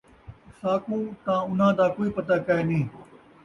[0.49, 2.85] اَساکوں تاں انھاں دا کوئی پتہ کائے نھیں،